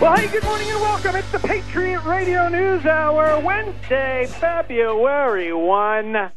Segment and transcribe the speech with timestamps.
[0.00, 1.16] Well, hey, good morning and welcome.
[1.16, 6.30] It's the Patriot Radio News Hour, Wednesday, February 1.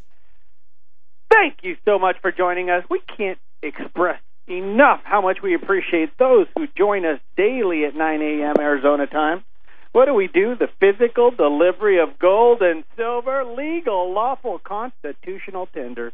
[1.30, 2.84] Thank you so much for joining us.
[2.90, 8.22] We can't express enough how much we appreciate those who join us daily at 9
[8.24, 8.56] a.m.
[8.60, 9.44] Arizona time.
[9.92, 10.56] What do we do?
[10.56, 16.14] The physical delivery of gold and silver, legal, lawful, constitutional tender.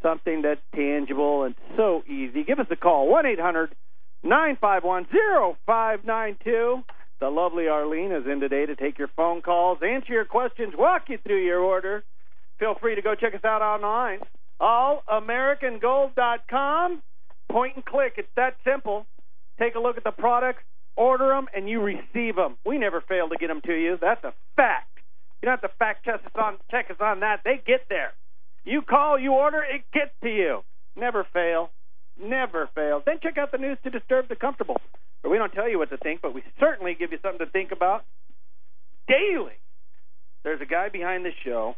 [0.00, 2.44] Something that's tangible and so easy.
[2.44, 3.74] Give us a call, 1 800
[4.24, 5.06] 951
[5.66, 6.82] 0592.
[7.20, 11.04] The lovely Arlene is in today to take your phone calls, answer your questions, walk
[11.08, 12.02] you through your order.
[12.58, 14.20] Feel free to go check us out online.
[14.60, 17.02] AllAmericanGold.com.
[17.50, 18.14] Point and click.
[18.16, 19.04] It's that simple.
[19.58, 20.62] Take a look at the products,
[20.96, 22.56] order them, and you receive them.
[22.64, 23.98] We never fail to get them to you.
[24.00, 24.88] That's a fact.
[25.42, 27.42] You don't have to fact check us on, check us on that.
[27.44, 28.14] They get there.
[28.64, 30.62] You call, you order, it gets to you.
[30.96, 31.68] Never fail.
[32.20, 33.02] Never fail.
[33.04, 34.76] Then check out the news to disturb the comfortable.
[35.22, 37.50] Where we don't tell you what to think, but we certainly give you something to
[37.50, 38.04] think about
[39.08, 39.54] daily.
[40.44, 41.76] There's a guy behind the show.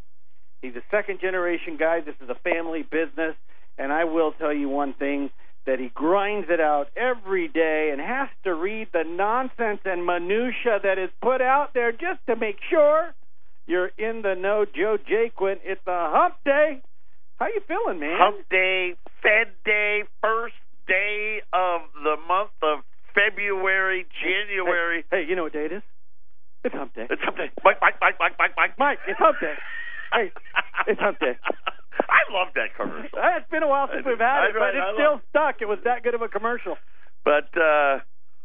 [0.61, 2.01] He's a second generation guy.
[2.01, 3.37] This is a family business.
[3.78, 5.31] And I will tell you one thing
[5.67, 10.78] that he grinds it out every day and has to read the nonsense and minutia
[10.83, 13.15] that is put out there just to make sure
[13.67, 14.65] you're in the know.
[14.65, 16.83] Joe Jaquin, it's a hump day.
[17.39, 18.17] How you feeling, man?
[18.19, 20.55] Hump day, Fed day, first
[20.86, 22.81] day of the month of
[23.14, 25.05] February, January.
[25.11, 25.83] Hey, hey, you know what day it is?
[26.64, 27.06] It's hump day.
[27.11, 27.50] It's hump day.
[27.64, 28.78] Mike, Mike, Mike, Mike, Mike, Mike.
[28.78, 29.55] Mike, it's hump day.
[30.12, 30.31] Hey,
[30.87, 31.37] it's hump day.
[32.09, 33.19] I love that commercial.
[33.19, 35.56] Uh, It's been a while since we've had it, but it's still stuck.
[35.61, 36.77] It was that good of a commercial.
[37.25, 38.00] But uh,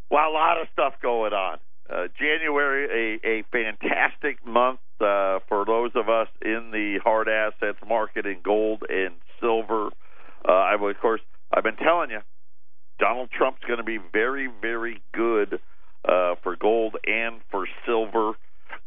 [0.09, 1.57] well, a lot of stuff going on.
[1.89, 7.77] Uh, January, a, a fantastic month uh, for those of us in the hard assets
[7.87, 9.89] market in gold and silver.
[10.47, 11.21] Uh, I of course,
[11.53, 12.19] I've been telling you,
[12.99, 15.59] Donald Trump's going to be very, very good
[16.07, 18.33] uh, for gold and for silver.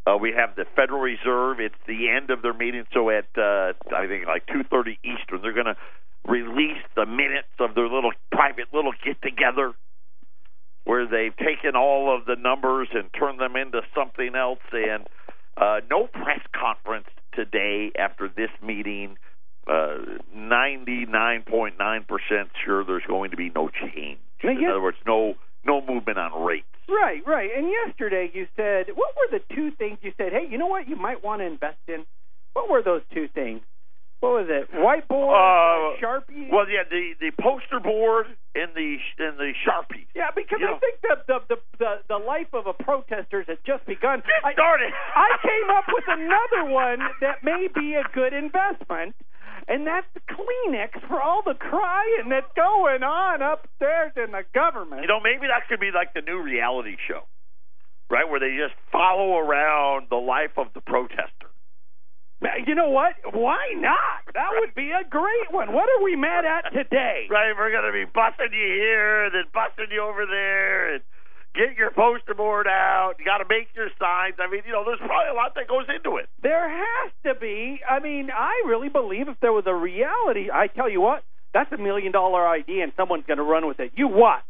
[0.06, 1.61] Uh, we have the Federal Reserve.
[1.61, 5.42] It's the end of their meeting, so at uh, I think like two thirty Eastern,
[5.42, 5.77] they're going to
[6.27, 9.74] release the minutes of their little private little get together
[10.84, 14.61] where they've taken all of the numbers and turned them into something else.
[14.73, 15.06] And
[15.56, 19.17] uh, no press conference today after this meeting.
[19.67, 19.97] Uh,
[20.36, 21.73] 99.9%
[22.64, 24.19] sure there's going to be no change.
[24.42, 26.67] Now, In other words, no no movement on rates.
[26.86, 27.48] Right, right.
[27.57, 30.33] And yesterday you said, what were the two things you said?
[30.33, 30.86] Hey, you know what?
[30.86, 32.05] You might want to invest in.
[32.53, 33.63] What were those two things?
[34.20, 34.70] What was it?
[34.73, 36.51] Whiteboard, Uh, Sharpie.
[36.53, 40.07] Well, yeah, the the poster board and the and the sharpies.
[40.14, 40.79] yeah, because you I know.
[40.79, 44.20] think the, the the the the life of a protester has just begun.
[44.20, 44.92] Just I, started.
[45.14, 49.14] I came up with another one that may be a good investment,
[49.69, 55.02] and that's the Kleenex for all the crying that's going on upstairs in the government.
[55.02, 57.23] You know, maybe that could be like the new reality show,
[58.11, 58.29] right?
[58.29, 61.48] Where they just follow around the life of the protester.
[62.67, 63.14] You know what?
[63.33, 64.29] Why not?
[64.35, 65.73] That would be a great one.
[65.73, 67.27] What are we mad at today?
[67.30, 71.03] Right, we're going to be busting you here and then busting you over there and
[71.55, 73.15] get your poster board out.
[73.19, 74.35] You got to make your signs.
[74.39, 76.29] I mean, you know, there's probably a lot that goes into it.
[76.42, 77.81] There has to be.
[77.89, 81.23] I mean, I really believe if there was a reality, I tell you what,
[81.53, 83.92] that's a million dollar idea and someone's going to run with it.
[83.97, 84.45] You watch.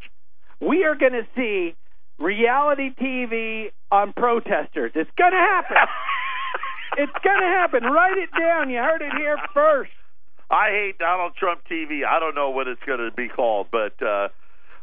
[0.61, 1.77] We are going to see
[2.19, 4.93] reality TV on protesters.
[4.95, 5.77] It's going to happen.
[6.99, 7.85] it's going to happen.
[7.85, 8.71] Write it down.
[8.71, 9.93] You heard it here first.
[10.51, 12.05] I hate Donald Trump TV.
[12.07, 14.29] I don't know what it's going to be called, but uh,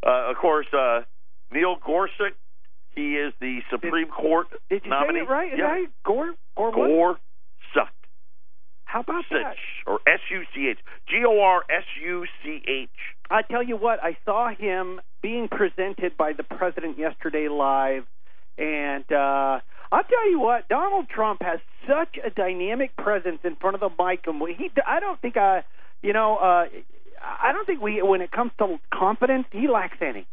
[0.06, 1.02] uh, of course, uh,
[1.52, 2.34] Neil Gorsuch.
[2.96, 5.20] He is the Supreme Court Did you nominee.
[5.20, 5.54] say it right?
[5.54, 5.68] Is Yeah.
[5.80, 6.34] that Gore?
[6.58, 6.88] Gore what?
[6.88, 7.94] Gorsuch.
[8.86, 9.56] How about that?
[9.88, 10.78] or S U C H.
[11.08, 12.90] G O R S U C H.
[13.30, 18.04] I tell you what, I saw him being presented by the president yesterday live,
[18.58, 19.60] and uh,
[19.94, 24.04] I'll tell you what, Donald Trump has such a dynamic presence in front of the
[24.04, 25.64] mic, and he, I don't think, I,
[26.02, 26.66] you know, uh,
[27.24, 30.28] I don't think we, when it comes to confidence, he lacks any.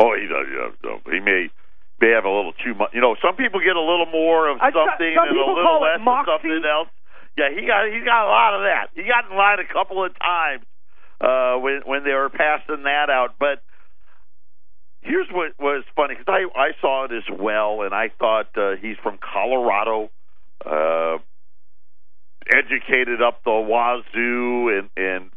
[0.00, 0.48] Oh, he does.
[0.48, 1.52] Yeah, he may
[2.00, 2.96] may have a little too much.
[2.96, 6.00] You know, some people get a little more of something some and a little less
[6.00, 6.88] of something else.
[7.36, 8.88] Yeah, he got he got a lot of that.
[8.96, 10.64] He got in line a couple of times
[11.20, 13.36] uh, when when they were passing that out.
[13.38, 13.60] But
[15.02, 18.76] here's what was funny because I I saw it as well, and I thought uh,
[18.80, 20.10] he's from Colorado,
[20.64, 21.18] uh,
[22.48, 25.30] educated up the wazoo, and and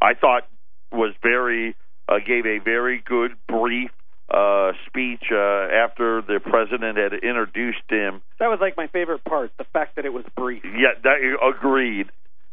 [0.00, 0.44] I thought
[0.92, 1.74] was very
[2.08, 3.90] uh, gave a very good brief
[4.30, 8.22] uh, speech uh, after the president had introduced him.
[8.38, 10.62] That was like my favorite part, the fact that it was brief.
[10.64, 12.06] Yeah, that, agreed.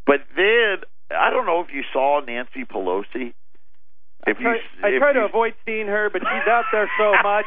[0.05, 0.81] But then
[1.11, 3.33] I don't know if you saw Nancy Pelosi.
[4.25, 7.13] If I try, you, I try to avoid seeing her, but she's out there so
[7.23, 7.45] much.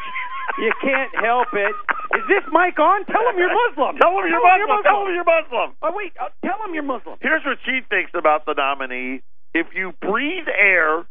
[0.58, 1.74] You can't help it.
[2.16, 3.04] Is this mic on?
[3.06, 3.98] Tell him you're Muslim.
[3.98, 4.82] Tell him you're Muslim.
[4.82, 5.76] Tell him you're Muslim.
[5.82, 7.18] Oh wait, uh, tell him you're Muslim.
[7.20, 9.22] Here's what she thinks about the nominee.
[9.52, 11.04] If you breathe air,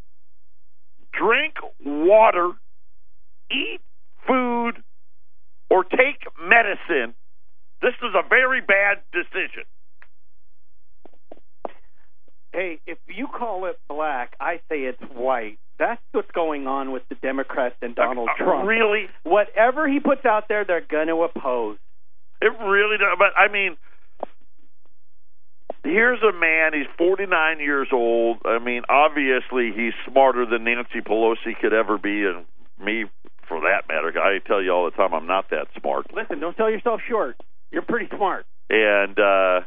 [1.13, 1.55] drink
[1.85, 2.51] water,
[3.51, 3.79] eat
[4.27, 4.83] food,
[5.69, 7.13] or take medicine,
[7.81, 9.63] this is a very bad decision.
[12.51, 15.59] Hey, if you call it black, I say it's white.
[15.77, 18.67] That's what's going on with the Democrats and Donald Uh, Trump.
[18.67, 19.07] Really?
[19.23, 21.77] Whatever he puts out there, they're going to oppose.
[22.41, 23.15] It really does.
[23.19, 23.77] But I mean,
[25.83, 26.73] here's a man.
[26.73, 28.39] He's 49 years old.
[28.45, 32.45] I mean, obviously he's smarter than Nancy Pelosi could ever be, and
[32.83, 33.05] me
[33.49, 34.13] for that matter.
[34.17, 36.13] I tell you all the time, I'm not that smart.
[36.15, 37.35] Listen, don't sell yourself short.
[37.71, 38.45] You're pretty smart.
[38.69, 39.65] And uh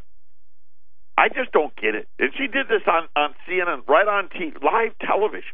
[1.18, 2.08] I just don't get it.
[2.18, 5.52] And she did this on on CNN, right on TV, live television,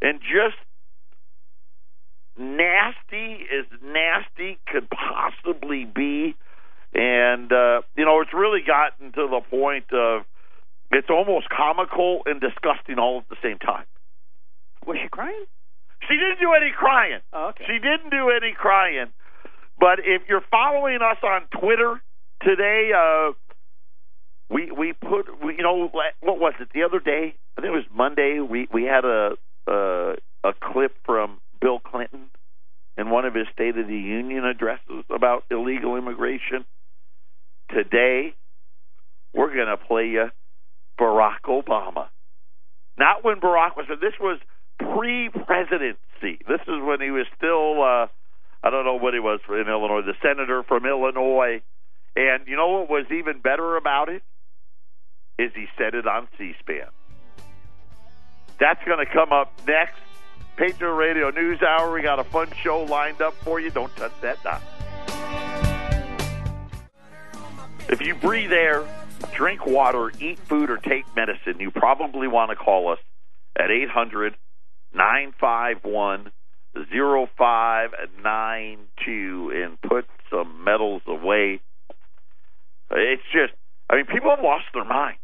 [0.00, 0.56] and just
[2.38, 6.36] nasty as nasty could possibly be.
[6.94, 10.22] And uh, you know, it's really gotten to the point of
[10.92, 13.84] it's almost comical and disgusting all at the same time.
[14.86, 15.44] Was she crying?
[16.08, 17.20] She didn't do any crying.
[17.32, 17.64] Oh, okay.
[17.66, 19.12] She didn't do any crying.
[19.78, 22.00] But if you're following us on Twitter
[22.42, 23.32] today, uh,
[24.50, 27.34] we we put we, you know what was it the other day?
[27.56, 28.40] I think it was Monday.
[28.40, 29.32] We we had a
[29.66, 30.14] a,
[30.44, 32.26] a clip from Bill Clinton
[32.96, 36.64] in one of his State of the Union addresses about illegal immigration.
[37.70, 38.34] Today,
[39.32, 40.26] we're going to play you
[41.00, 42.08] Barack Obama.
[42.96, 43.86] Not when Barack was.
[44.00, 44.38] This was
[44.78, 46.38] pre-presidency.
[46.46, 47.82] This is when he was still.
[47.82, 48.06] Uh,
[48.62, 50.02] I don't know what he was in Illinois.
[50.02, 51.62] The senator from Illinois.
[52.16, 54.22] And you know what was even better about it?
[55.38, 56.86] Is he said it on C-SPAN.
[58.58, 59.98] That's going to come up next.
[60.56, 61.92] Patriot Radio News Hour.
[61.92, 63.70] We got a fun show lined up for you.
[63.70, 64.62] Don't touch that dot.
[67.88, 68.86] If you breathe air,
[69.34, 72.98] drink water, eat food, or take medicine, you probably want to call us
[73.56, 74.36] at 800
[74.94, 76.30] 951
[77.36, 81.60] 0592 and put some medals away.
[82.90, 83.52] It's just,
[83.90, 85.16] I mean, people have lost their mind.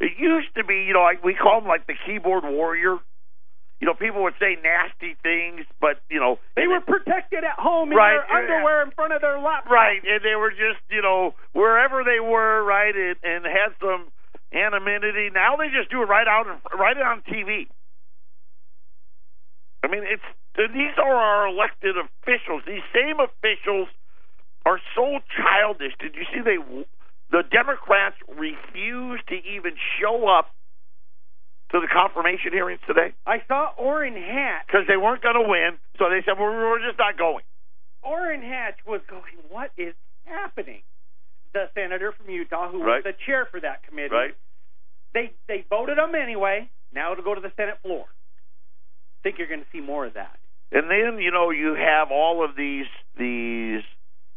[0.00, 2.96] It used to be, you know, like we call them like the keyboard warrior.
[3.80, 7.92] You know, people would say nasty things, but you know They were protected at home
[7.92, 9.70] in Right, their underwear in front of their laptop.
[9.70, 14.08] right, and they were just you know wherever they were, right, and, and had some
[14.52, 15.30] anonymity.
[15.32, 17.68] Now they just do it right out, right on TV.
[19.82, 20.22] I mean, it's
[20.56, 22.62] these are our elected officials.
[22.66, 23.88] These same officials
[24.66, 25.92] are so childish.
[26.00, 26.58] Did you see they?
[27.30, 30.50] The Democrats refused to even show up
[31.70, 34.66] to the confirmation hearings today I saw Orrin Hatch.
[34.66, 35.78] because they weren't going to win.
[35.98, 37.44] So they said, well, "We're just not going."
[38.02, 39.94] Orrin Hatch was going, "What is
[40.24, 40.82] happening?"
[41.52, 43.04] The senator from Utah, who Right.
[43.04, 44.34] was the chair for that committee, Right?
[45.12, 46.68] they they voted him anyway.
[46.92, 48.06] Now it'll go to the Senate floor.
[49.28, 50.38] Think you're going to see more of that.
[50.72, 52.86] And then you know you have all of these
[53.16, 53.82] these,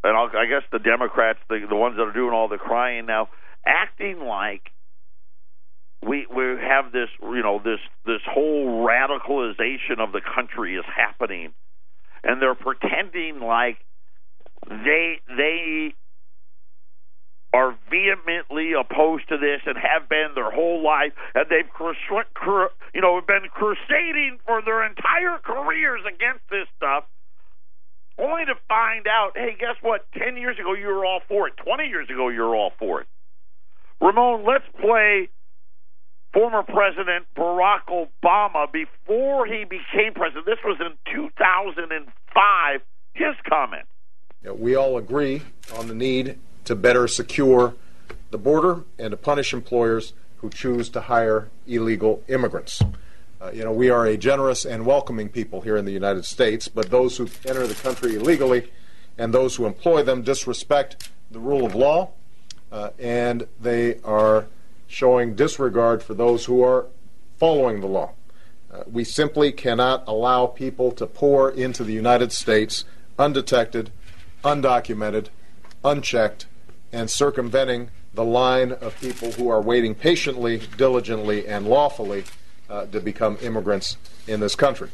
[0.04, 3.06] and I'll, I guess the Democrats, the the ones that are doing all the crying
[3.06, 3.30] now,
[3.66, 4.72] acting like
[6.06, 11.54] we we have this you know this this whole radicalization of the country is happening,
[12.24, 13.78] and they're pretending like
[14.68, 15.94] they they
[17.54, 21.68] are vehemently opposed to this and have been their whole life, and they've
[22.94, 27.04] you know been crusading for their entire careers against this stuff,
[28.18, 30.06] only to find out, hey, guess what?
[30.14, 31.54] Ten years ago you were all for it.
[31.58, 33.08] Twenty years ago you were all for it.
[34.00, 35.30] Ramon, let's play
[36.34, 40.46] former President Barack Obama before he became president.
[40.46, 42.82] This was in 2005.
[43.14, 43.86] His comment.
[44.58, 45.42] We all agree
[45.78, 47.76] on the need to better secure
[48.32, 52.82] the border and to punish employers who choose to hire illegal immigrants.
[53.42, 56.68] Uh, you know, we are a generous and welcoming people here in the United States,
[56.68, 58.72] but those who enter the country illegally
[59.18, 62.10] and those who employ them disrespect the rule of law,
[62.72, 64.48] uh, and they are
[64.88, 66.86] showing disregard for those who are
[67.38, 68.12] following the law.
[68.72, 72.86] Uh, we simply cannot allow people to pour into the United States
[73.18, 73.92] undetected,
[74.44, 75.28] undocumented,
[75.84, 76.46] unchecked,
[76.92, 82.26] and circumventing the line of people who are waiting patiently, diligently, and lawfully
[82.70, 84.90] uh, to become immigrants in this country.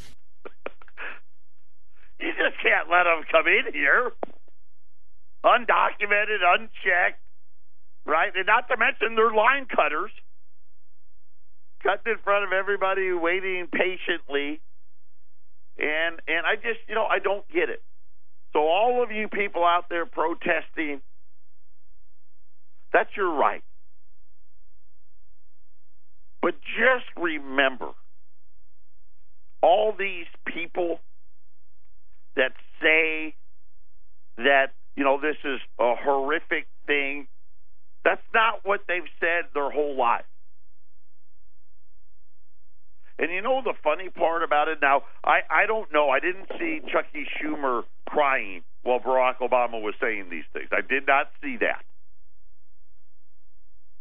[2.19, 4.11] You just can't let them come in here.
[5.45, 7.19] Undocumented, unchecked,
[8.05, 8.31] right?
[8.35, 10.11] And not to mention they're line cutters.
[11.83, 14.61] Cutting in front of everybody waiting patiently.
[15.77, 17.83] and and I just you know I don't get it.
[18.53, 21.01] So all of you people out there protesting,
[22.93, 23.63] that's your right.
[26.41, 27.89] But just remember,
[29.61, 30.99] all these people
[32.35, 33.35] that say
[34.37, 37.27] that you know this is a horrific thing,
[38.05, 40.25] that's not what they've said their whole life.
[43.19, 46.09] And you know the funny part about it now, I I don't know.
[46.09, 50.69] I didn't see Chucky Schumer crying while Barack Obama was saying these things.
[50.71, 51.83] I did not see that.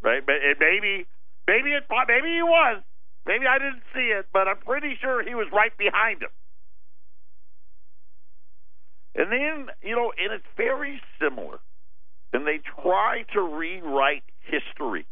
[0.03, 0.23] Right?
[0.26, 1.07] It maybe
[1.47, 2.83] maybe it maybe he was.
[3.26, 6.31] Maybe I didn't see it, but I'm pretty sure he was right behind him.
[9.17, 11.59] And then, you know, and it's very similar.
[12.33, 15.07] And they try to rewrite history.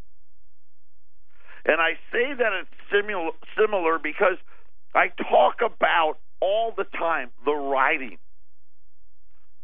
[1.65, 4.37] And I say that it's similar, similar because
[4.95, 8.19] I talk about all the time the writing,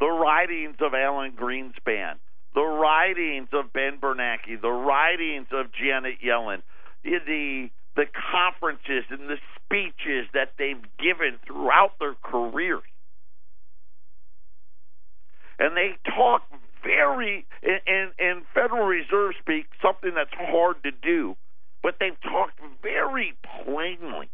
[0.00, 2.14] the writings of Alan Greenspan,
[2.54, 6.62] the writings of Ben Bernanke, the writings of Janet Yellen,
[7.04, 12.82] the the conferences and the speeches that they've given throughout their careers.
[15.58, 16.42] And they talk
[16.82, 21.36] very in, in Federal Reserve speak something that's hard to do
[21.82, 24.28] but they've talked very plainly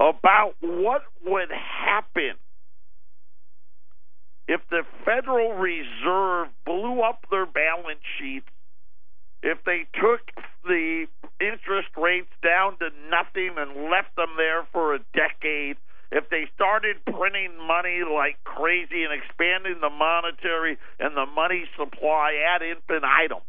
[0.00, 2.34] about what would happen
[4.48, 8.48] if the Federal Reserve blew up their balance sheets,
[9.42, 10.20] if they took
[10.64, 11.06] the
[11.38, 15.76] interest rates down to nothing and left them there for a decade,
[16.10, 22.32] if they started printing money like crazy and expanding the monetary and the money supply
[22.56, 23.44] ad infinitum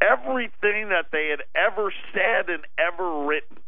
[0.00, 3.58] everything that they had ever said and ever written.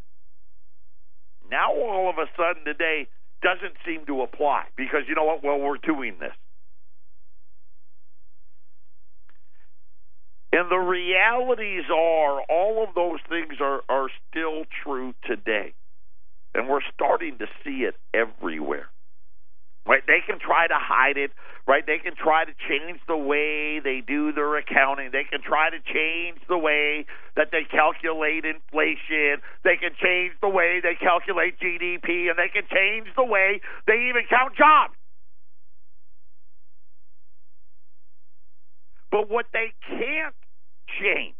[1.53, 3.07] Now, all of a sudden today,
[3.43, 5.45] doesn't seem to apply because you know what?
[5.45, 6.33] Well, we're doing this.
[10.51, 15.75] And the realities are, all of those things are, are still true today.
[16.55, 18.87] And we're starting to see it everywhere.
[19.87, 20.03] Right?
[20.07, 21.33] They can try to hide it.
[21.67, 21.85] Right?
[21.87, 25.11] They can try to change the way they do their accounting.
[25.13, 29.43] They can try to change the way that they calculate inflation.
[29.63, 34.09] They can change the way they calculate GDP, and they can change the way they
[34.11, 34.95] even count jobs.
[39.11, 40.35] But what they can't
[41.01, 41.37] change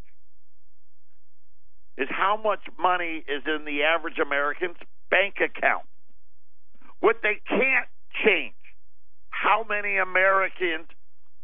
[1.97, 4.77] is how much money is in the average American's
[5.09, 5.83] bank account.
[6.99, 7.89] What they can't
[8.25, 8.53] change.
[9.29, 10.87] How many Americans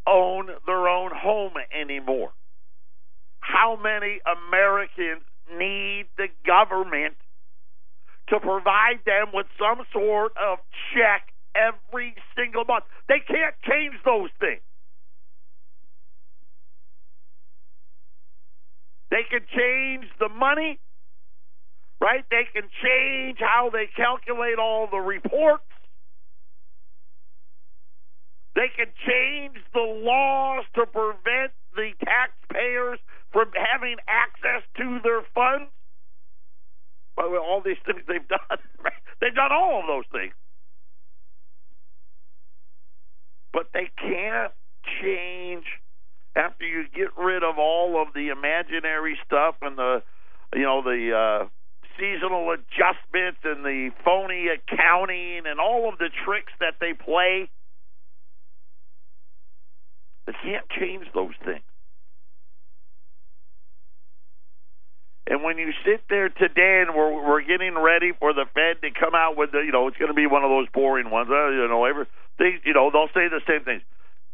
[0.08, 2.32] own their own home anymore?
[3.40, 5.24] How many Americans
[5.58, 7.16] need the government
[8.30, 10.60] to provide them with some sort of
[10.94, 12.86] check every single month?
[13.08, 14.62] They can't change those things.
[19.10, 20.80] They can change the money,
[22.00, 22.24] right?
[22.30, 25.64] They can change how they calculate all the reports.
[28.60, 33.00] They can change the laws to prevent the taxpayers
[33.32, 35.72] from having access to their funds.
[37.16, 38.60] By the way, all these things they've done,
[39.22, 40.34] they've done all of those things.
[43.54, 44.52] But they can't
[45.02, 45.64] change
[46.36, 50.04] after you get rid of all of the imaginary stuff and the,
[50.54, 51.48] you know, the uh,
[51.98, 57.48] seasonal adjustments and the phony accounting and all of the tricks that they play
[60.30, 61.66] they can't change those things.
[65.26, 68.90] And when you sit there today and we're we're getting ready for the Fed to
[68.94, 71.30] come out with the, you know, it's going to be one of those boring ones.
[71.30, 72.06] Uh, you know, every
[72.38, 73.82] things, you know, they'll say the same things.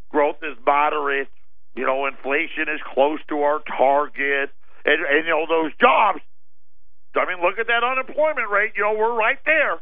[0.09, 1.27] Growth is moderate.
[1.75, 4.51] You know, inflation is close to our target,
[4.83, 6.19] and and you know those jobs.
[7.15, 8.73] I mean, look at that unemployment rate.
[8.75, 9.79] You know, we're right there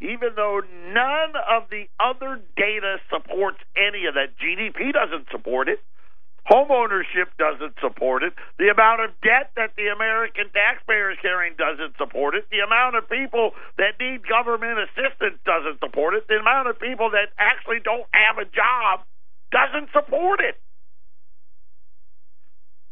[0.00, 0.60] even though
[0.92, 4.36] none of the other data supports any of that.
[4.36, 5.80] GDP doesn't support it.
[6.50, 8.32] Homeownership doesn't support it.
[8.58, 12.46] The amount of debt that the American taxpayer is carrying doesn't support it.
[12.50, 16.28] The amount of people that need government assistance doesn't support it.
[16.28, 19.02] The amount of people that actually don't have a job
[19.50, 20.54] doesn't support it.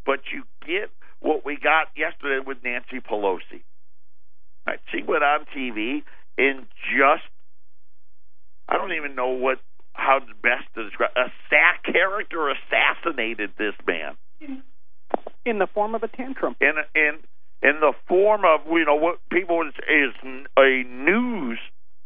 [0.04, 3.62] But you get what we got yesterday with Nancy Pelosi.
[4.66, 4.80] Right?
[4.90, 6.02] She went on TV
[6.38, 7.22] in just
[8.68, 9.58] I don't even know what
[9.92, 14.16] how best to describe a sack character assassinated this man.
[15.44, 16.56] in the form of a tantrum.
[16.60, 17.18] in in
[17.62, 20.14] in the form of you know what people is, is
[20.58, 21.58] a news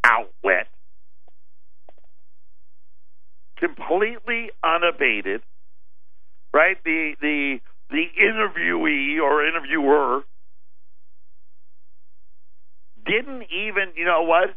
[0.04, 0.68] outlet,
[3.58, 5.42] completely unabated,
[6.52, 6.76] right?
[6.85, 10.23] The the the interviewee or interviewer
[13.06, 14.55] didn't even you know what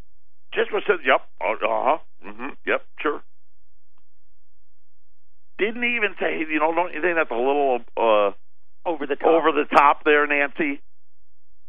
[0.53, 3.22] just was said yep uh huh mm-hmm, yep sure
[5.58, 8.31] didn't even say you know don't you think that's a little uh
[8.86, 9.27] Over the top.
[9.27, 10.81] over the top there, Nancy.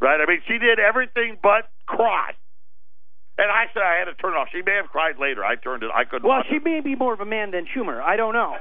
[0.01, 0.19] Right?
[0.19, 2.33] I mean, she did everything but cry.
[3.39, 4.49] And I said I had to turn it off.
[4.51, 5.45] She may have cried later.
[5.45, 5.91] I turned it.
[5.95, 6.27] I couldn't.
[6.29, 6.65] Well, she it.
[6.65, 8.01] may be more of a man than Schumer.
[8.01, 8.57] I don't know.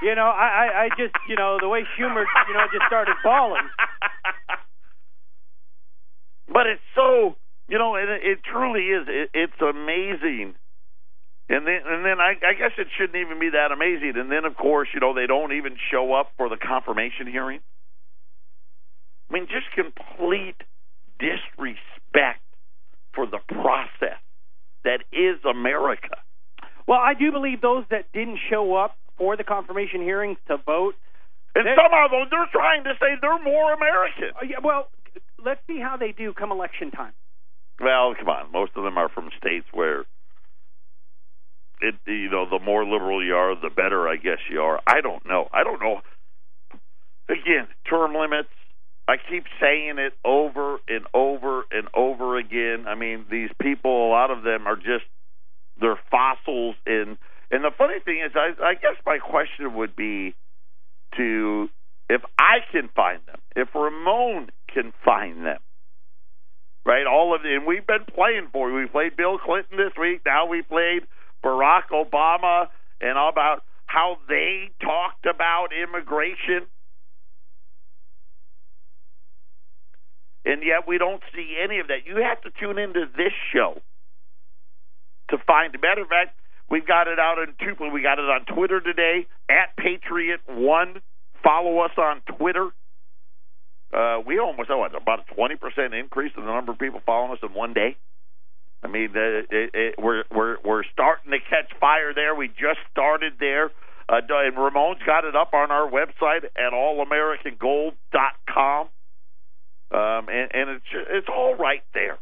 [0.00, 3.16] You know, I, I, I just, you know, the way Schumer, you know, just started
[3.22, 3.66] falling.
[6.54, 7.34] but it's so,
[7.68, 9.06] you know, it, it truly is.
[9.08, 10.54] It, it's amazing.
[11.48, 14.14] And then, and then I, I guess it shouldn't even be that amazing.
[14.16, 17.60] And then, of course, you know, they don't even show up for the confirmation hearing.
[19.30, 20.56] I mean, just complete
[21.18, 22.44] disrespect
[23.14, 24.20] for the process
[24.84, 26.16] that is America.
[26.86, 30.94] Well, I do believe those that didn't show up for the confirmation hearings to vote.
[31.54, 34.30] And somehow though, they're trying to say they're more American.
[34.36, 34.88] Uh, yeah, well,
[35.44, 37.12] let's see how they do come election time.
[37.80, 38.52] Well, come on.
[38.52, 40.04] Most of them are from states where
[41.80, 44.80] it you know, the more liberal you are, the better I guess you are.
[44.86, 45.48] I don't know.
[45.52, 46.00] I don't know.
[47.28, 48.48] Again, term limits.
[49.06, 52.86] I keep saying it over and over and over again.
[52.86, 55.04] I mean, these people, a lot of them are just
[55.80, 57.16] they're fossils in
[57.50, 60.34] and the funny thing is I I guess my question would be
[61.16, 61.68] to
[62.10, 65.58] if I can find them, if Ramon can find them,
[66.88, 67.06] right?
[67.06, 68.72] All of and we've been playing for.
[68.72, 70.22] We played Bill Clinton this week.
[70.24, 71.02] Now we played
[71.44, 72.68] Barack Obama,
[72.98, 76.66] and all about how they talked about immigration,
[80.46, 82.06] and yet we don't see any of that.
[82.06, 83.82] You have to tune into this show
[85.28, 85.76] to find.
[85.82, 86.38] Matter of fact,
[86.70, 87.74] we've got it out in two.
[87.92, 91.02] We got it on Twitter today at Patriot One.
[91.44, 92.70] Follow us on Twitter.
[93.92, 97.32] Uh, we almost oh, about a twenty percent increase in the number of people following
[97.32, 97.96] us in one day.
[98.82, 102.34] I mean, uh, it, it, we're we're we're starting to catch fire there.
[102.34, 103.70] We just started there,
[104.08, 108.88] uh, and Ramon's got it up on our website at allamericangold.com,
[109.90, 112.18] um, and, and it's it's all right there.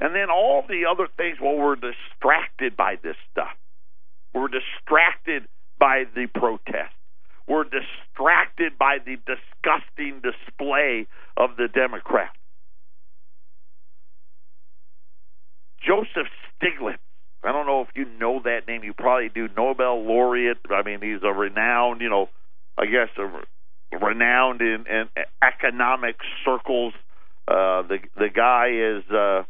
[0.00, 1.38] And then all the other things.
[1.40, 3.54] Well, we're distracted by this stuff.
[4.34, 5.46] We're distracted
[5.78, 6.94] by the protest.
[7.50, 12.36] We're distracted by the disgusting display of the Democrats.
[15.84, 16.30] Joseph
[16.62, 16.98] Stiglitz.
[17.42, 18.84] I don't know if you know that name.
[18.84, 19.48] You probably do.
[19.56, 20.58] Nobel laureate.
[20.70, 22.28] I mean, he's a renowned, you know,
[22.78, 25.08] I guess a renowned in, in
[25.42, 26.92] economic circles.
[27.48, 29.42] Uh, the the guy is uh,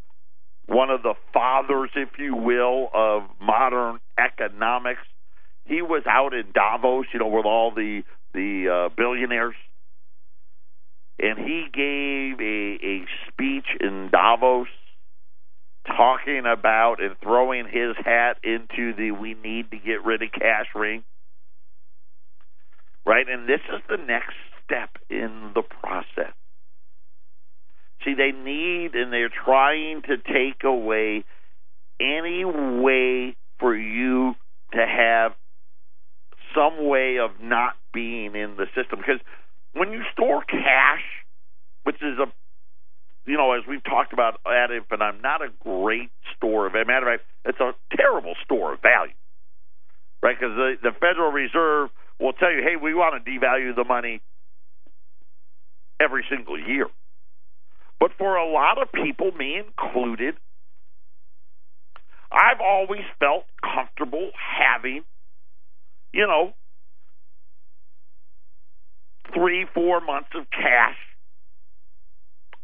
[0.64, 5.02] one of the fathers, if you will, of modern economics.
[5.70, 8.02] He was out in Davos, you know, with all the
[8.34, 9.54] the uh, billionaires,
[11.20, 14.66] and he gave a, a speech in Davos
[15.86, 20.66] talking about and throwing his hat into the we need to get rid of cash
[20.74, 21.04] ring.
[23.06, 23.28] Right?
[23.28, 26.34] And this is the next step in the process.
[28.04, 31.24] See, they need and they're trying to take away
[32.00, 34.34] any way for you
[34.72, 35.32] to have
[36.54, 38.98] some way of not being in the system.
[38.98, 39.20] Because
[39.72, 41.02] when you store cash,
[41.84, 42.26] which is a
[43.26, 47.20] you know, as we've talked about ad infinitum, not a great store of matter of
[47.20, 49.12] fact, it's a terrible store of value,
[50.22, 50.36] right?
[50.38, 54.20] Because the, the Federal Reserve will tell you, hey, we want to devalue the money
[56.00, 56.86] every single year.
[57.98, 60.34] But for a lot of people, me included,
[62.32, 65.02] I've always felt comfortable having,
[66.12, 66.52] you know,
[69.34, 70.96] three, four months of cash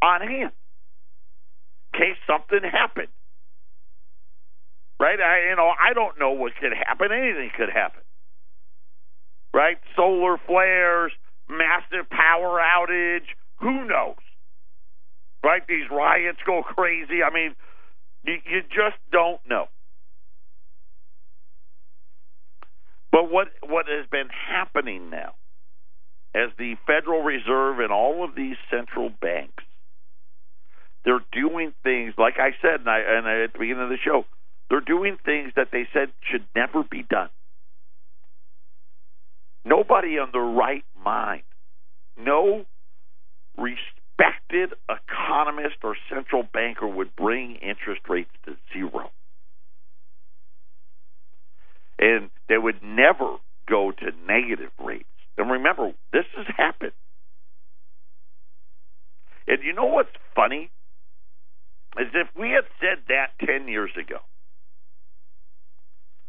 [0.02, 0.52] on hand
[1.92, 3.08] in case something happened.
[4.98, 5.20] Right?
[5.20, 7.08] I, you know, I don't know what could happen.
[7.12, 8.00] Anything could happen.
[9.52, 9.76] Right?
[9.94, 11.12] Solar flares,
[11.48, 13.26] massive power outage.
[13.60, 14.16] Who knows?
[15.44, 15.62] Right?
[15.68, 17.22] These riots go crazy.
[17.22, 17.54] I mean,
[18.24, 19.66] you, you just don't know.
[23.16, 25.32] But what what has been happening now,
[26.34, 29.64] as the Federal Reserve and all of these central banks
[31.06, 33.96] they're doing things like I said, and, I, and I, at the beginning of the
[34.04, 34.26] show,
[34.68, 37.30] they're doing things that they said should never be done.
[39.64, 41.44] Nobody in their right mind
[42.18, 42.66] no
[43.56, 49.10] respected economist or central banker would bring interest rates to zero.
[51.98, 53.36] And they would never
[53.68, 55.04] go to negative rates.
[55.38, 56.92] And remember, this has happened.
[59.46, 60.70] And you know what's funny?
[61.98, 64.18] Is if we had said that 10 years ago,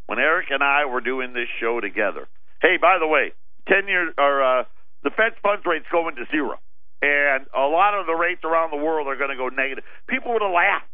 [0.05, 2.27] when Eric and I were doing this show together,
[2.61, 3.33] hey, by the way,
[3.67, 4.63] 10 years, or uh,
[5.03, 6.57] the Fed funds rate's going to zero.
[7.01, 9.83] And a lot of the rates around the world are going to go negative.
[10.07, 10.89] People would have laughed.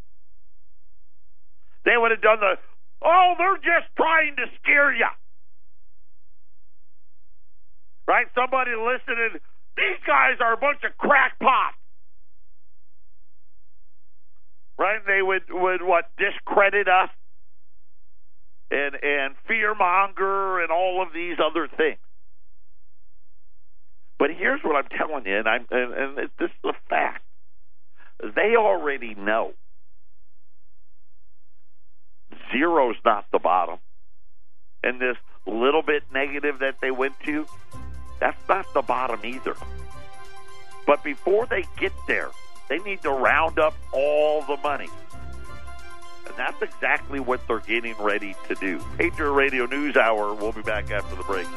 [1.85, 2.55] They would have done the,
[3.03, 5.07] oh, they're just trying to scare you.
[8.07, 8.27] Right?
[8.35, 9.39] Somebody listening,
[9.77, 11.77] these guys are a bunch of crackpots
[14.77, 14.99] right?
[15.05, 17.09] They would would what discredit us
[18.71, 21.99] and and fear monger and all of these other things.
[24.19, 27.23] But here's what I'm telling you, and I'm and, and this is a fact.
[28.21, 29.53] They already know
[32.53, 33.79] zero's not the bottom,
[34.83, 37.45] and this little bit negative that they went to,
[38.19, 39.55] that's not the bottom either.
[40.87, 42.29] But before they get there,
[42.69, 44.89] they need to round up all the money.
[46.25, 48.81] And that's exactly what they're getting ready to do.
[48.97, 50.33] Patriot Radio News Hour.
[50.33, 51.47] We'll be back after the break.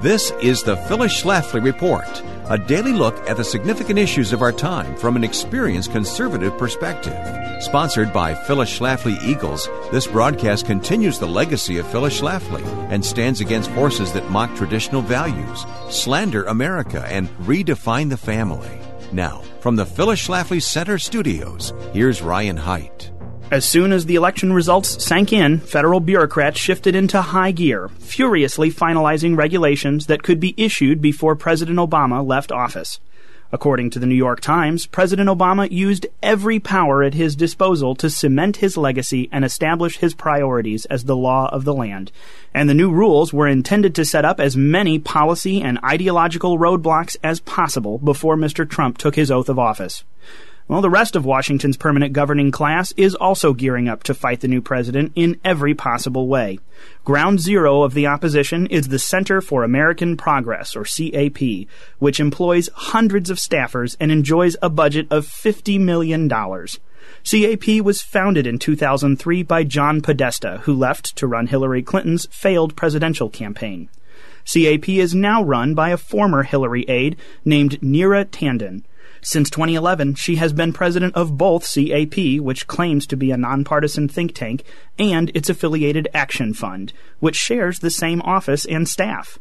[0.00, 4.52] This is the Phyllis Schlafly Report, a daily look at the significant issues of our
[4.52, 7.16] time from an experienced conservative perspective.
[7.62, 13.40] Sponsored by Phyllis Schlafly Eagles, this broadcast continues the legacy of Phyllis Schlafly and stands
[13.40, 18.80] against forces that mock traditional values, slander America, and redefine the family.
[19.12, 23.13] Now, from the Phyllis Schlafly Center studios, here's Ryan Haidt.
[23.50, 28.70] As soon as the election results sank in, federal bureaucrats shifted into high gear, furiously
[28.70, 33.00] finalizing regulations that could be issued before President Obama left office.
[33.52, 38.10] According to the New York Times, President Obama used every power at his disposal to
[38.10, 42.10] cement his legacy and establish his priorities as the law of the land.
[42.52, 47.16] And the new rules were intended to set up as many policy and ideological roadblocks
[47.22, 48.68] as possible before Mr.
[48.68, 50.02] Trump took his oath of office.
[50.66, 54.48] Well, the rest of Washington's permanent governing class is also gearing up to fight the
[54.48, 56.58] new president in every possible way.
[57.04, 62.70] Ground zero of the opposition is the Center for American Progress, or CAP, which employs
[62.74, 66.30] hundreds of staffers and enjoys a budget of $50 million.
[66.30, 72.74] CAP was founded in 2003 by John Podesta, who left to run Hillary Clinton's failed
[72.74, 73.90] presidential campaign.
[74.46, 78.82] CAP is now run by a former Hillary aide named Neera Tanden.
[79.26, 84.06] Since 2011, she has been president of both CAP, which claims to be a nonpartisan
[84.06, 84.64] think tank,
[84.98, 89.38] and its affiliated Action Fund, which shares the same office and staff.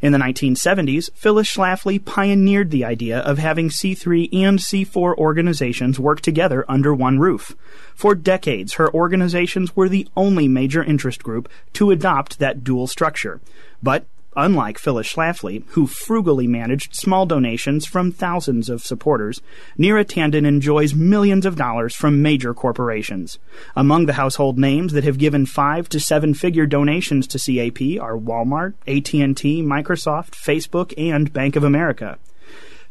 [0.00, 6.20] In the 1970s, Phyllis Schlafly pioneered the idea of having C3 and C4 organizations work
[6.20, 7.54] together under one roof.
[7.94, 13.40] For decades, her organizations were the only major interest group to adopt that dual structure.
[13.80, 19.42] But Unlike Phyllis Schlafly, who frugally managed small donations from thousands of supporters,
[19.78, 23.38] Neera Tanden enjoys millions of dollars from major corporations.
[23.76, 28.16] Among the household names that have given five to seven figure donations to CAP are
[28.16, 32.18] Walmart, AT&T, Microsoft, Facebook, and Bank of America.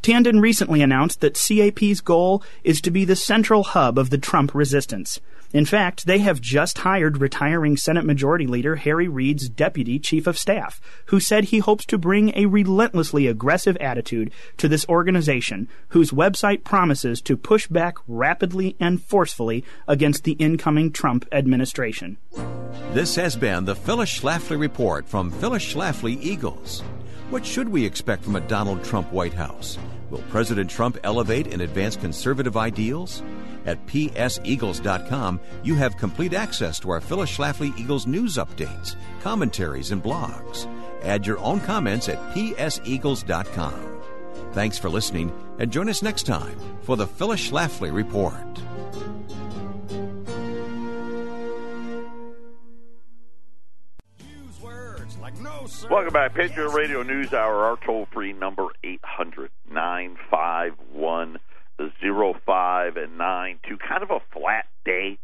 [0.01, 4.55] Tanden recently announced that CAP's goal is to be the central hub of the Trump
[4.55, 5.19] resistance.
[5.53, 10.39] In fact, they have just hired retiring Senate Majority Leader Harry Reid's deputy chief of
[10.39, 16.11] staff, who said he hopes to bring a relentlessly aggressive attitude to this organization, whose
[16.11, 22.17] website promises to push back rapidly and forcefully against the incoming Trump administration.
[22.93, 26.81] This has been the Phyllis Schlafly Report from Phyllis Schlafly Eagles.
[27.29, 29.77] What should we expect from a Donald Trump White House?
[30.11, 33.23] Will President Trump elevate and advance conservative ideals?
[33.65, 40.03] At pseagles.com, you have complete access to our Phyllis Schlafly Eagles news updates, commentaries, and
[40.03, 40.67] blogs.
[41.03, 43.87] Add your own comments at pseagles.com.
[44.51, 48.61] Thanks for listening, and join us next time for the Phyllis Schlafly Report.
[55.61, 56.33] Welcome back.
[56.33, 57.65] Patriot Radio News Hour.
[57.65, 61.37] Our toll free number 800 951
[61.77, 65.19] 05 and 9 to kind of a flat day.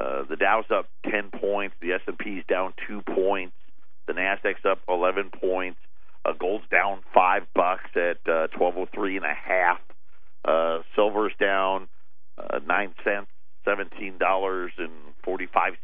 [0.00, 1.76] Uh, the Dow's up 10 points.
[1.80, 3.54] The S&P's down 2 points.
[4.08, 5.78] The Nasdaq's up 11 points.
[6.24, 9.78] Uh, gold's down 5 bucks at uh, 1203 and a half.
[10.44, 11.86] Uh, silver's down
[12.38, 13.28] uh, 9 cents,
[13.68, 15.76] $17.45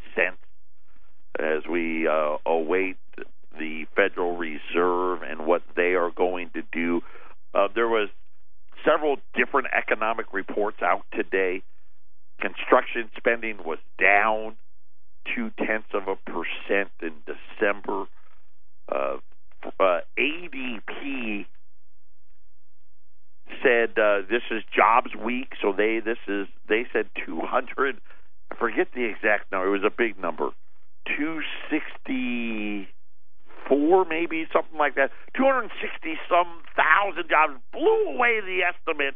[1.38, 2.96] as we uh, await
[3.60, 7.02] the Federal Reserve and what they are going to do.
[7.54, 8.08] Uh, there was
[8.84, 11.62] several different economic reports out today.
[12.40, 14.56] Construction spending was down
[15.34, 18.06] two tenths of a percent in December.
[18.90, 19.18] Uh,
[19.78, 21.44] uh, ADP
[23.62, 28.00] said uh, this is jobs week, so they this is they said 200.
[28.50, 29.68] I forget the exact number.
[29.68, 30.50] It was a big number,
[33.68, 35.10] 264 maybe something like that.
[35.36, 39.14] 260 some thousand jobs blew away the estimate.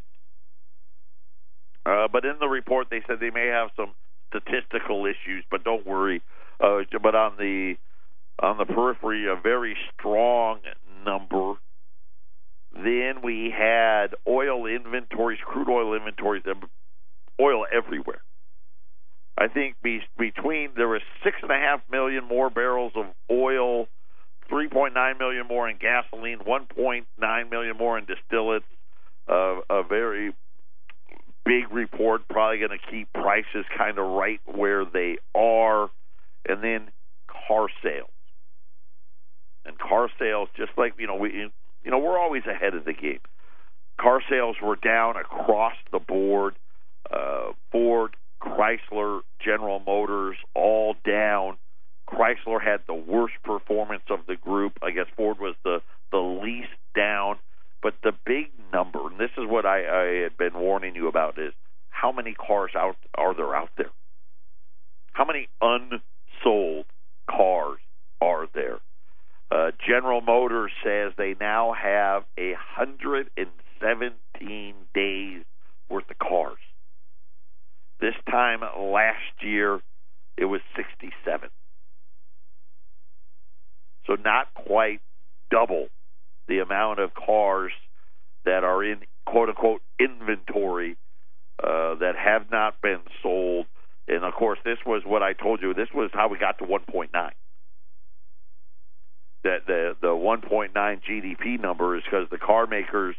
[1.86, 3.92] Uh, but in the report, they said they may have some
[4.28, 6.22] statistical issues, but don't worry.
[6.60, 7.74] Uh, but on the
[8.42, 10.60] on the periphery, a very strong
[11.04, 11.54] number.
[12.72, 16.42] Then we had oil inventories, crude oil inventories,
[17.40, 18.22] oil everywhere.
[19.36, 23.86] I think be, between there was six and a half million more barrels of oil,
[24.50, 28.62] 3.9 million more in gasoline, 1.9 million more in distillates.
[29.26, 30.34] Uh, a very
[31.44, 35.90] big report, probably going to keep prices kind of right where they are.
[36.46, 36.88] And then
[37.26, 38.10] car sales.
[39.64, 42.92] And car sales, just like you know, we you know we're always ahead of the
[42.92, 43.20] game.
[43.98, 46.54] Car sales were down across the board.
[47.10, 51.56] Uh, Ford, Chrysler, General Motors, all down.
[52.08, 54.78] Chrysler had the worst performance of the group.
[54.82, 55.80] I guess Ford was the
[56.10, 57.36] the least down.
[57.82, 61.38] But the big number, and this is what I, I had been warning you about,
[61.38, 61.52] is
[61.90, 63.90] how many cars out are there out there?
[65.12, 66.86] How many unsold
[67.30, 67.78] cars
[68.20, 68.78] are there?
[69.50, 75.44] Uh, General Motors says they now have a hundred and seventeen days
[75.88, 76.58] worth of cars.
[78.00, 79.80] This time last year,
[80.36, 81.50] it was sixty-seven.
[84.06, 85.00] So not quite
[85.50, 85.88] double
[86.48, 87.72] the amount of cars
[88.44, 90.96] that are in quote unquote inventory
[91.62, 93.66] uh, that have not been sold.
[94.06, 95.72] And of course, this was what I told you.
[95.72, 97.08] This was how we got to 1.9.
[99.44, 103.14] That the the 1.9 GDP number is because the car makers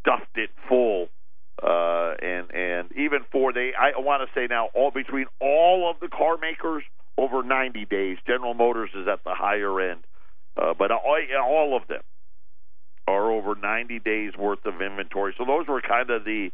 [0.00, 1.08] stuffed it full,
[1.62, 6.00] uh, and and even for they, I want to say now, all between all of
[6.00, 6.84] the car makers
[7.16, 10.04] over 90 days, General Motors is at the higher end
[10.58, 12.02] uh, but all, all of them
[13.06, 15.34] are over 90 days worth of inventory.
[15.38, 16.50] So those were kind of the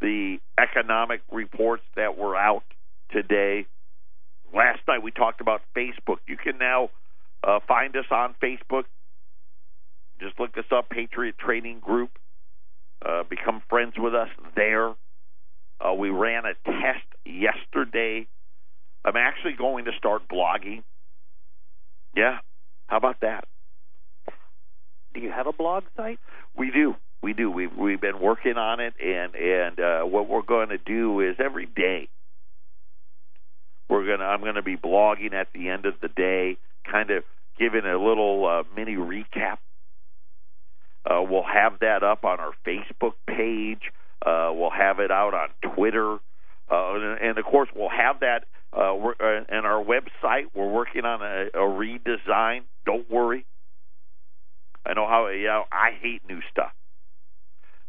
[0.00, 2.62] the economic reports that were out
[3.10, 3.66] today.
[4.54, 6.18] Last night we talked about Facebook.
[6.26, 6.88] You can now
[7.50, 8.84] uh, find us on Facebook.
[10.20, 12.10] Just look us up, Patriot Trading Group.
[13.04, 14.90] Uh, become friends with us there.
[15.80, 18.26] Uh, we ran a test yesterday.
[19.04, 20.82] I'm actually going to start blogging.
[22.14, 22.38] Yeah,
[22.86, 23.44] how about that?
[25.14, 26.18] Do you have a blog site?
[26.56, 26.94] We do.
[27.22, 27.50] We do.
[27.50, 31.36] We've we've been working on it, and and uh, what we're going to do is
[31.38, 32.08] every day
[33.88, 36.58] we're gonna I'm going to be blogging at the end of the day,
[36.90, 37.24] kind of
[37.58, 39.58] giving a little uh, mini recap.
[41.04, 43.90] Uh, we'll have that up on our Facebook page.
[44.24, 46.14] Uh, we'll have it out on Twitter,
[46.70, 48.44] uh, and, and of course we'll have that
[48.76, 50.44] uh, uh, and our website.
[50.54, 52.62] We're working on a, a redesign.
[52.84, 53.46] Don't worry.
[54.84, 56.72] I know how you know, I hate new stuff,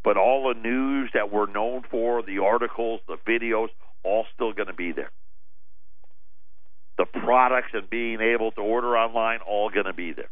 [0.04, 3.68] but all the news that we're known for, the articles, the videos,
[4.04, 5.12] all still going to be there.
[6.98, 10.30] The products and being able to order online, all going to be there.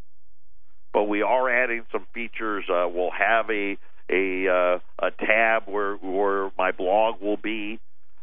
[0.94, 2.66] But we are adding some features.
[2.70, 3.78] Uh, we'll have a
[4.10, 7.80] a uh, a tab where where my blog will be.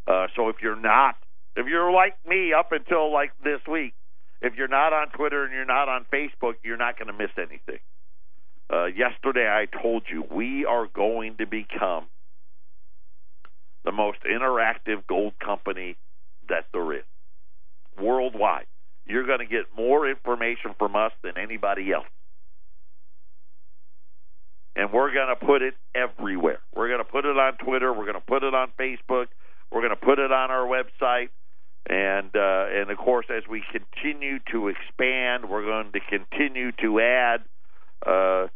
[0.07, 1.17] Uh, so if you're not
[1.57, 3.95] if you're like me up until like this week,
[4.43, 7.31] if you're not on Twitter and you're not on Facebook, you're not going to miss
[7.39, 7.81] anything.
[8.71, 12.07] Uh, yesterday, I told you we are going to become
[13.85, 15.97] the most interactive gold company
[16.49, 17.05] that there is
[18.01, 18.67] worldwide.
[19.07, 22.07] You're going to get more information from us than anybody else.
[24.75, 26.59] And we're going to put it everywhere.
[26.75, 27.93] We're going to put it on Twitter.
[27.93, 29.27] We're going to put it on Facebook.
[29.71, 31.29] We're going to put it on our website.
[31.89, 37.01] And uh, and of course, as we continue to expand, we're going to continue to
[37.01, 37.45] add
[38.05, 38.49] uh,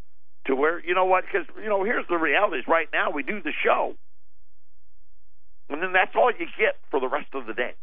[0.46, 1.24] to where you know what?
[1.24, 3.94] Because you know, here's the reality: is right now we do the show,
[5.68, 7.74] and then that's all you get for the rest of the day.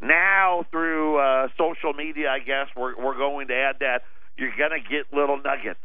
[0.00, 4.02] Now through uh, social media, I guess we're we're going to add that
[4.36, 5.80] you're going to get little nuggets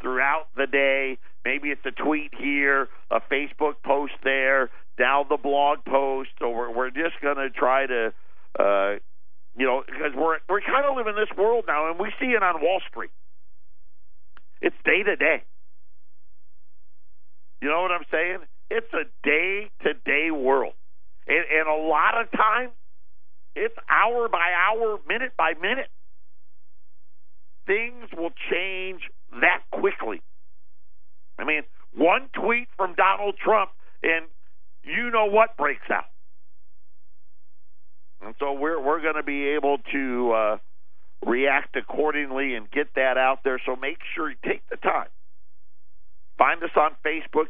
[0.00, 1.18] throughout the day.
[1.44, 6.30] Maybe it's a tweet here, a Facebook post there, down the blog post.
[6.38, 8.12] So we're, we're just going to try to
[8.58, 9.00] Uh,
[9.56, 12.42] you know, because we're we're kind of living this world now, and we see it
[12.42, 13.10] on Wall Street.
[14.60, 15.42] It's day to day.
[17.60, 18.38] You know what I'm saying?
[18.70, 20.74] It's a day to day world,
[21.26, 22.72] and, and a lot of times
[23.54, 25.88] it's hour by hour, minute by minute.
[27.66, 29.02] Things will change
[29.40, 30.20] that quickly.
[31.38, 31.62] I mean,
[31.94, 33.70] one tweet from Donald Trump,
[34.02, 34.26] and
[34.82, 36.06] you know what breaks out.
[38.24, 40.56] And so we're we're going to be able to uh,
[41.24, 43.60] react accordingly and get that out there.
[43.64, 45.08] So make sure you take the time.
[46.38, 47.48] Find us on Facebook,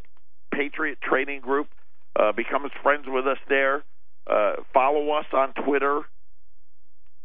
[0.53, 1.69] Patriot Trading Group.
[2.15, 3.85] Uh, become friends with us there.
[4.27, 6.03] Uh, follow us on Twitter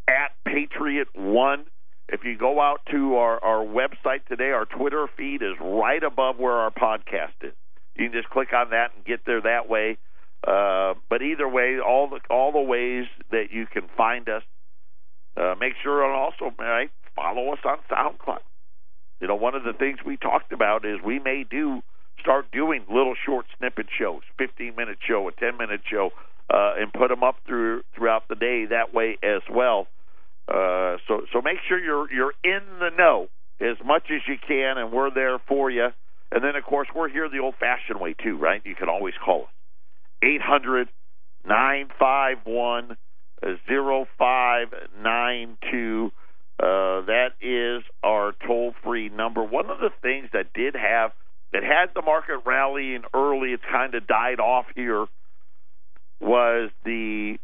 [0.07, 1.65] at Patriot One.
[2.09, 6.37] If you go out to our, our website today, our Twitter feed is right above
[6.37, 7.53] where our podcast is.
[7.95, 9.97] You can just click on that and get there that way.
[10.47, 14.43] Uh, but either way, all the all the ways that you can find us,
[15.35, 18.39] uh, make sure and also right, follow us on SoundCloud.
[19.19, 21.81] You know, one of the things we talked about is we may do
[22.19, 26.11] start doing little short snippet shows, 15 minute show, a 10 minute show,
[26.49, 29.87] uh, and put them up through throughout the day that way as well.
[30.47, 33.27] Uh, so so make sure you're you're in the know
[33.59, 35.87] as much as you can, and we're there for you.
[36.31, 38.61] And then of course we're here the old fashioned way too, right?
[38.65, 39.49] You can always call us
[40.23, 40.89] eight hundred
[41.45, 42.97] nine five one
[43.67, 44.67] zero five
[45.01, 46.11] nine two.
[46.59, 49.43] Uh, that is our toll free number.
[49.43, 51.11] One of the things that did have
[51.53, 55.05] that had the market rallying early, it's kind of died off here,
[56.19, 57.37] was the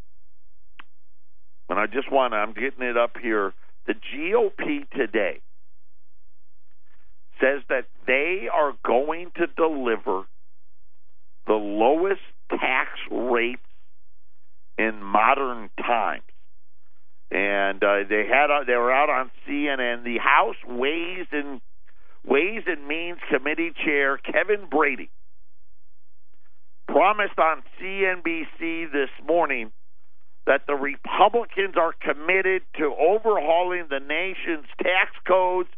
[1.68, 3.52] and I just want to, I'm getting it up here.
[3.86, 5.40] The GOP today
[7.40, 10.24] says that they are going to deliver
[11.46, 13.62] the lowest tax rates
[14.78, 16.22] in modern times.
[17.30, 20.04] And uh, they had uh, they were out on CNN.
[20.04, 21.60] The House Ways and
[22.26, 25.10] Ways and Means Committee Chair Kevin Brady
[26.88, 29.72] promised on CNBC this morning
[30.46, 35.70] that the Republicans are committed to overhauling the nation's tax codes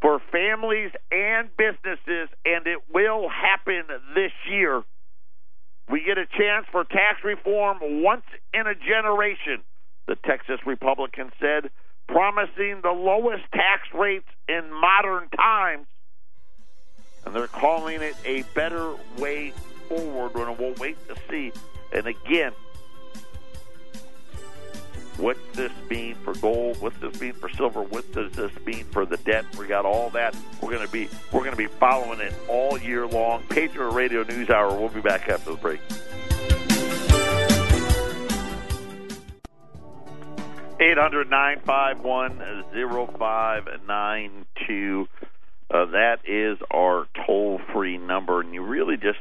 [0.00, 4.82] for families and businesses, and it will happen this year.
[5.90, 9.62] We get a chance for tax reform once in a generation,
[10.06, 11.70] the Texas Republican said,
[12.08, 15.86] promising the lowest tax rates in modern times.
[17.24, 19.52] And they're calling it a better way
[19.88, 21.52] forward, and we'll wait to see.
[21.92, 22.52] And again,
[25.18, 26.80] What's this mean for gold?
[26.80, 27.82] What's this mean for silver?
[27.82, 29.44] What does this mean for the debt?
[29.56, 30.34] We got all that.
[30.60, 33.42] We're going to be we're to be following it all year long.
[33.48, 34.74] Patriot Radio News Hour.
[34.76, 35.80] We'll be back after the break.
[40.82, 42.42] Eight hundred nine five one
[42.72, 45.06] zero five nine two.
[45.72, 49.20] Uh, that is our toll free number, and you really just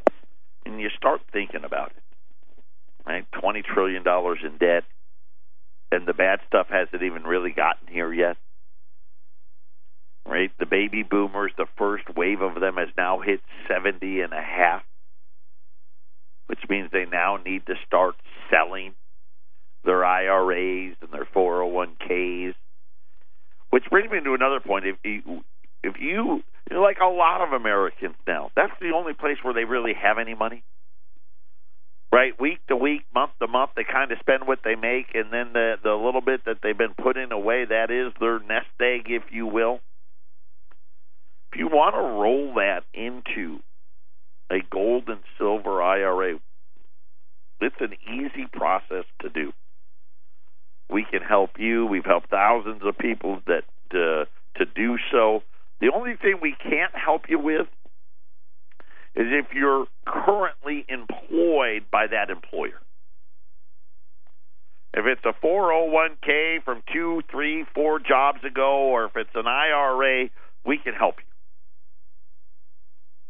[0.65, 2.03] and you start thinking about it.
[3.05, 4.83] Right, twenty trillion dollars in debt
[5.91, 8.37] and the bad stuff hasn't even really gotten here yet.
[10.25, 10.51] Right?
[10.59, 14.83] The baby boomers, the first wave of them has now hit 70 and a half,
[16.47, 18.15] which means they now need to start
[18.49, 18.93] selling
[19.85, 22.55] their IRAs and their 401ks.
[23.69, 24.85] Which brings me to another point.
[24.85, 25.41] If you,
[25.83, 29.93] if you, like a lot of Americans now, that's the only place where they really
[29.93, 30.63] have any money
[32.11, 32.39] right?
[32.39, 35.53] Week to week, month to month, they kind of spend what they make, and then
[35.53, 39.23] the the little bit that they've been putting away, that is their nest egg, if
[39.31, 39.79] you will.
[41.51, 43.59] If you want to roll that into
[44.49, 46.39] a gold and silver IRA,
[47.59, 49.51] it's an easy process to do.
[50.91, 51.85] We can help you.
[51.85, 54.25] We've helped thousands of people that uh,
[54.57, 55.41] to do so.
[55.79, 57.67] The only thing we can't help you with
[59.15, 62.79] is if you're currently employed by that employer.
[64.93, 70.29] If it's a 401k from two, three, four jobs ago, or if it's an IRA,
[70.65, 71.30] we can help you.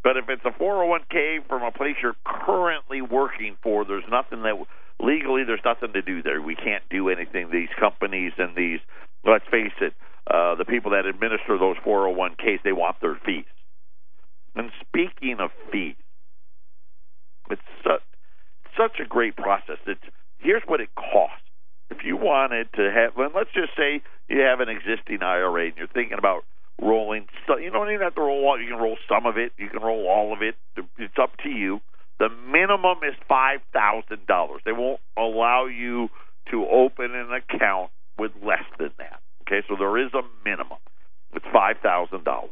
[0.04, 4.56] But if it's a 401k from a place you're currently working for, there's nothing that
[5.00, 6.42] legally there's nothing to do there.
[6.42, 7.50] We can't do anything.
[7.52, 8.80] These companies and these,
[9.26, 9.94] let's face it,
[10.30, 13.46] uh, the people that administer those 401ks, they want their fees.
[14.56, 15.96] And speaking of fees,
[17.50, 18.02] it's such,
[18.78, 19.78] such a great process.
[19.86, 20.02] It's
[20.40, 21.46] here's what it costs.
[21.90, 25.88] If you wanted to have, let's just say you have an existing IRA and you're
[25.88, 26.44] thinking about
[26.82, 27.28] rolling.
[27.48, 28.60] So you don't even have to roll all.
[28.60, 29.54] You can roll some of it.
[29.58, 30.56] You can roll all of it.
[30.98, 31.80] It's up to you.
[32.20, 34.62] The minimum is five thousand dollars.
[34.66, 36.10] They won't allow you
[36.52, 39.22] to open an account with less than that.
[39.44, 40.78] Okay, so there is a minimum.
[41.34, 42.52] It's five thousand dollars.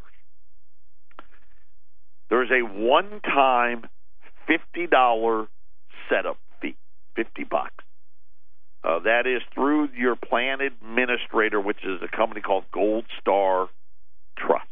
[2.30, 3.86] There's a one-time
[4.48, 5.48] fifty dollar
[6.10, 6.76] setup fee,
[7.16, 7.84] fifty bucks.
[8.84, 13.68] Uh, that is through your plan administrator, which is a company called Gold Star
[14.40, 14.68] Trust.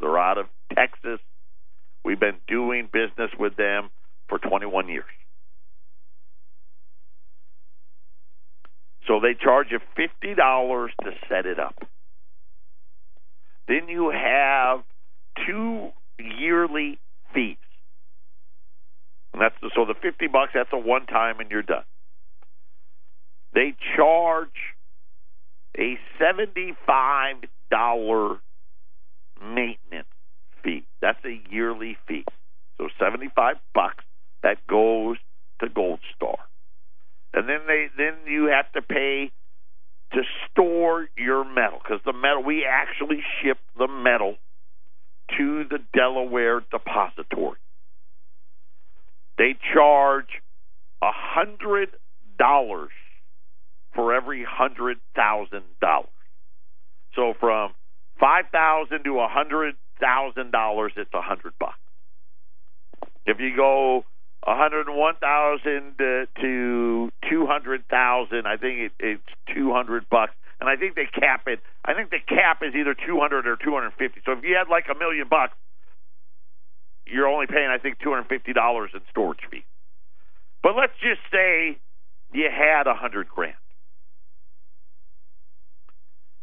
[0.00, 1.20] They're out of Texas.
[2.04, 3.90] We've been doing business with them
[4.28, 5.04] for 21 years.
[9.06, 11.74] So they charge you $50 to set it up.
[13.66, 14.84] Then you have
[15.46, 16.98] two yearly
[17.34, 17.56] fees.
[19.32, 21.84] And that's so the 50 bucks that's a one time and you're done.
[23.52, 24.48] They charge
[25.76, 26.68] a $75
[29.40, 30.08] maintenance
[30.62, 30.84] fee.
[31.00, 32.24] That's a yearly fee.
[32.78, 34.04] So 75 bucks
[34.42, 35.16] that goes
[35.60, 36.38] to Gold Star.
[37.32, 39.30] And then they then you have to pay
[40.12, 44.36] to store your metal because the metal we actually ship the metal
[45.38, 47.58] to the Delaware depository.
[49.38, 50.42] They charge
[51.02, 51.90] a hundred
[52.38, 52.90] dollars
[53.94, 56.08] for every hundred thousand dollars.
[57.14, 57.72] So from
[58.20, 61.78] five thousand to a hundred thousand dollars, it's a hundred bucks.
[63.26, 64.04] If you go
[64.46, 70.08] a hundred and one thousand to two hundred thousand, I think it, it's two hundred
[70.08, 70.32] bucks.
[70.60, 71.60] And I think they cap it.
[71.84, 74.20] I think the cap is either two hundred or two hundred fifty.
[74.26, 75.54] So if you had like a million bucks,
[77.06, 79.64] you're only paying I think two hundred fifty dollars in storage fee.
[80.62, 81.78] But let's just say
[82.32, 83.54] you had a hundred grand.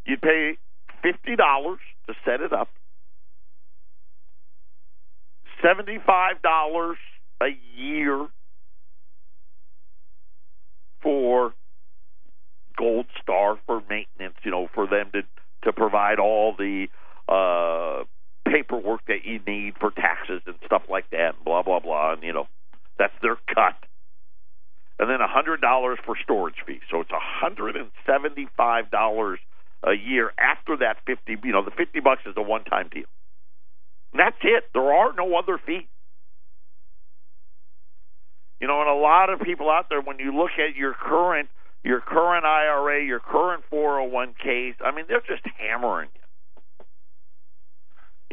[0.05, 0.57] You'd pay
[1.02, 2.70] fifty dollars to set it up,
[5.62, 6.98] seventy five dollars
[7.41, 8.28] a year
[11.02, 11.54] for
[12.78, 15.22] Gold Star for maintenance, you know, for them to
[15.64, 16.88] to provide all the
[17.28, 18.04] uh
[18.50, 22.24] paperwork that you need for taxes and stuff like that and blah blah blah and
[22.24, 22.48] you know
[22.98, 23.76] that's their cut.
[25.00, 28.89] And then a hundred dollars for storage fee so it's a hundred and seventy five
[28.89, 29.39] dollars
[29.84, 33.05] a year after that 50 you know the 50 bucks is a one time deal.
[34.13, 34.65] And that's it.
[34.73, 35.86] There are no other fees.
[38.59, 41.49] You know and a lot of people out there when you look at your current
[41.84, 46.21] your current IRA your current 401ks I mean they're just hammering you.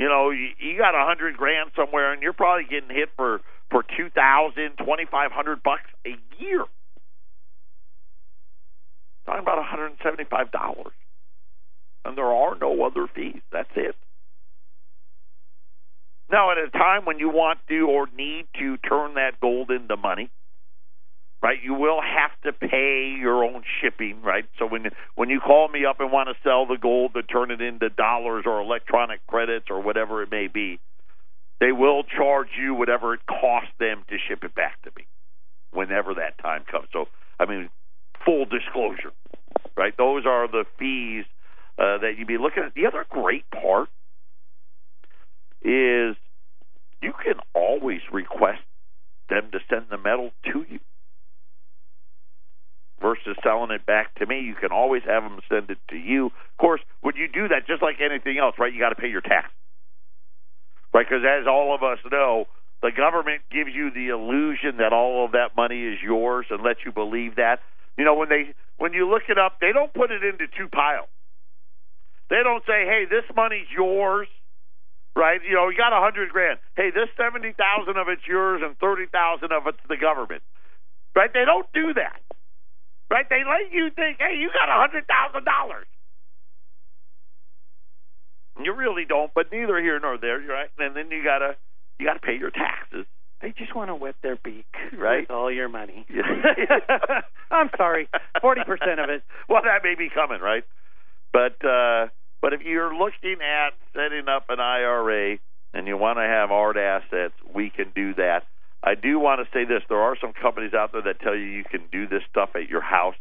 [0.04, 3.42] You know you, you got a hundred grand somewhere and you're probably getting hit for
[3.70, 6.64] for two thousand twenty five hundred bucks a year.
[9.26, 9.92] Talking about one hundred
[12.04, 13.40] and there are no other fees.
[13.52, 13.94] That's it.
[16.30, 19.96] Now, at a time when you want to or need to turn that gold into
[19.96, 20.30] money,
[21.42, 21.58] right?
[21.62, 24.44] You will have to pay your own shipping, right?
[24.58, 27.50] So when when you call me up and want to sell the gold to turn
[27.50, 30.80] it into dollars or electronic credits or whatever it may be,
[31.60, 35.06] they will charge you whatever it costs them to ship it back to me
[35.72, 36.88] whenever that time comes.
[36.92, 37.06] So,
[37.38, 37.68] I mean,
[38.24, 39.12] full disclosure,
[39.76, 39.94] right?
[39.98, 41.26] Those are the fees
[41.78, 42.74] uh, that you'd be looking at.
[42.74, 43.88] The other great part
[45.62, 46.16] is
[47.02, 48.62] you can always request
[49.28, 50.80] them to send the metal to you
[53.00, 54.40] versus selling it back to me.
[54.40, 56.26] You can always have them send it to you.
[56.26, 58.72] Of course, when you do that, just like anything else, right?
[58.72, 59.50] You got to pay your tax,
[60.92, 61.06] right?
[61.08, 62.46] Because as all of us know,
[62.82, 66.80] the government gives you the illusion that all of that money is yours and lets
[66.84, 67.60] you believe that.
[67.96, 70.68] You know, when they when you look it up, they don't put it into two
[70.68, 71.08] piles.
[72.30, 74.28] They don't say, "Hey, this money's yours."
[75.16, 75.40] Right?
[75.46, 76.58] You know, you got a hundred grand.
[76.76, 80.42] Hey, this seventy thousand of it's yours and thirty thousand of it's the government.
[81.14, 81.32] Right?
[81.32, 82.18] They don't do that.
[83.10, 83.28] Right?
[83.30, 85.86] They let you think, hey, you got a hundred thousand dollars.
[88.62, 90.70] You really don't, but neither here nor there, right?
[90.78, 91.56] And then you gotta
[91.98, 93.06] you gotta pay your taxes.
[93.42, 94.66] They just want to wet their beak,
[94.98, 95.22] right?
[95.22, 96.06] With all your money.
[97.50, 98.08] I'm sorry,
[98.40, 99.22] forty percent of it.
[99.48, 100.64] Well, that may be coming, right?
[101.34, 102.06] But uh,
[102.40, 105.38] but if you're looking at setting up an IRA
[105.74, 108.44] and you want to have art assets, we can do that.
[108.84, 111.44] I do want to say this: there are some companies out there that tell you
[111.44, 113.16] you can do this stuff at your house.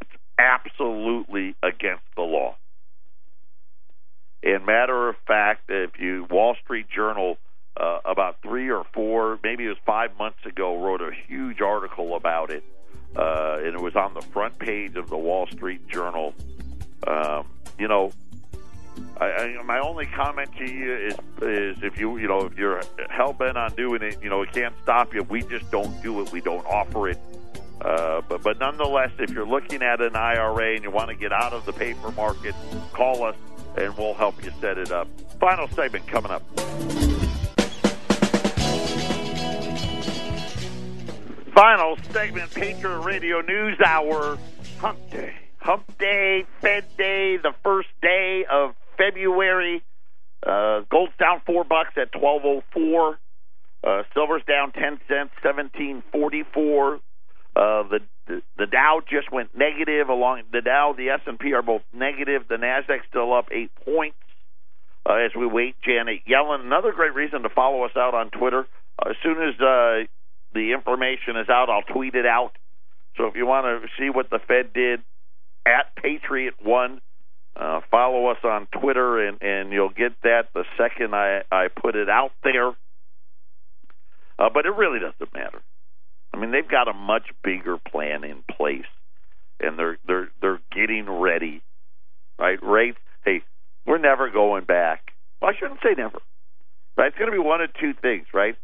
[0.00, 2.56] It's absolutely against the law.
[4.42, 7.38] And matter of fact, if you Wall Street Journal
[7.80, 12.16] uh, about three or four, maybe it was five months ago, wrote a huge article
[12.16, 12.64] about it,
[13.16, 16.34] uh, and it was on the front page of the Wall Street Journal.
[17.06, 17.46] Um,
[17.78, 18.12] you know,
[19.20, 22.80] I, I, my only comment to you is is if you you know if you're
[23.10, 25.22] hell bent on doing it, you know it can't stop you.
[25.24, 26.32] We just don't do it.
[26.32, 27.18] We don't offer it.
[27.80, 31.32] Uh, but, but nonetheless, if you're looking at an IRA and you want to get
[31.32, 32.54] out of the paper market,
[32.92, 33.36] call us
[33.76, 35.08] and we'll help you set it up.
[35.40, 36.42] Final segment coming up.
[41.54, 44.36] Final segment, Patriot Radio News Hour,
[44.78, 45.32] Hump Day.
[45.58, 49.80] Hump Day, Fed Day, the first day of February.
[50.44, 53.18] Uh, gold's down four bucks at twelve oh four.
[53.84, 56.96] Uh, silver's down ten cents, seventeen forty four.
[57.54, 60.08] Uh, the, the the Dow just went negative.
[60.08, 62.48] Along the Dow, the S and P are both negative.
[62.48, 64.16] The Nasdaq still up eight points.
[65.08, 66.62] Uh, as we wait, Janet Yellen.
[66.66, 68.66] Another great reason to follow us out on Twitter.
[68.98, 70.02] Uh, as soon as uh,
[70.54, 72.52] the information is out, I'll tweet it out.
[73.16, 75.00] So if you want to see what the Fed did
[75.66, 77.00] at Patriot One,
[77.56, 81.94] uh, follow us on Twitter, and, and you'll get that the second I, I put
[81.94, 82.70] it out there.
[84.38, 85.60] Uh, but it really doesn't matter.
[86.32, 88.90] I mean, they've got a much bigger plan in place,
[89.60, 91.62] and they're they're they're getting ready.
[92.36, 92.58] Right?
[92.60, 92.98] Rates.
[93.24, 93.42] Hey,
[93.86, 95.12] we're never going back.
[95.40, 96.18] Well, I shouldn't say never.
[96.96, 97.08] Right?
[97.08, 98.26] It's going to be one of two things.
[98.34, 98.56] Right?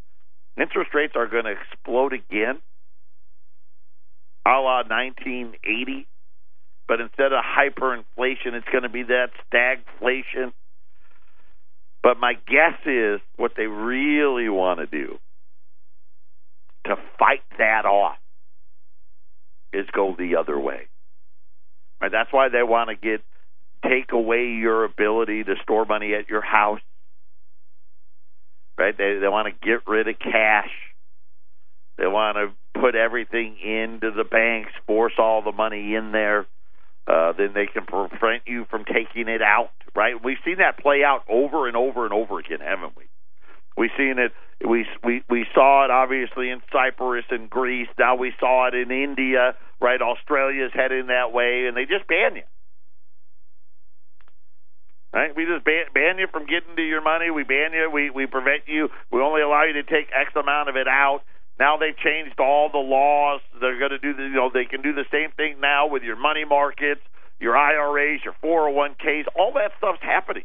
[0.57, 2.59] Interest rates are going to explode again,
[4.47, 6.07] a la 1980.
[6.89, 10.53] But instead of hyperinflation, it's going to be that stagflation.
[12.03, 15.19] But my guess is what they really want to do
[16.87, 18.17] to fight that off
[19.73, 20.89] is go the other way.
[22.01, 22.11] Right?
[22.11, 23.21] That's why they want to get
[23.89, 26.81] take away your ability to store money at your house.
[28.81, 28.97] Right?
[28.97, 30.71] They they want to get rid of cash.
[31.99, 36.47] They want to put everything into the banks, force all the money in there.
[37.07, 39.71] Uh, then they can prevent you from taking it out.
[39.95, 40.15] Right?
[40.25, 43.05] We've seen that play out over and over and over again, haven't we?
[43.77, 44.33] We've seen it.
[44.67, 47.89] We we we saw it obviously in Cyprus and Greece.
[47.99, 49.57] Now we saw it in India.
[49.79, 50.01] Right?
[50.01, 52.43] Australia's heading that way, and they just ban you.
[55.13, 55.35] Right?
[55.35, 57.31] We just ban, ban you from getting to your money.
[57.31, 57.91] We ban you.
[57.91, 58.89] We we prevent you.
[59.11, 61.23] We only allow you to take X amount of it out.
[61.59, 63.41] Now they've changed all the laws.
[63.61, 66.03] They're going to do the, you know they can do the same thing now with
[66.03, 67.03] your money markets,
[67.39, 69.25] your IRAs, your 401ks.
[69.37, 70.45] All that stuff's happening.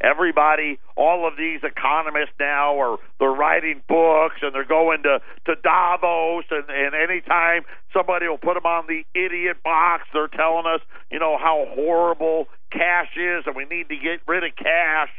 [0.00, 5.60] Everybody, all of these economists now are they're writing books and they're going to to
[5.60, 10.80] Davos and and anytime somebody will put them on the idiot box, they're telling us
[11.10, 15.10] you know how horrible cash is and we need to get rid of cash.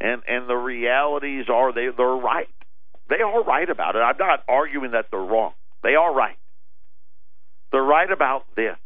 [0.00, 2.48] And and the realities are they they're right.
[3.08, 3.98] They are right about it.
[3.98, 5.54] I'm not arguing that they're wrong.
[5.82, 6.38] They are right.
[7.72, 8.76] They're right about this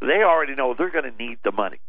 [0.00, 1.80] they already know they're going to need the money.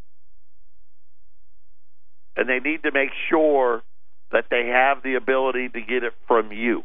[2.36, 3.84] And they need to make sure
[4.32, 6.84] that they have the ability to get it from you.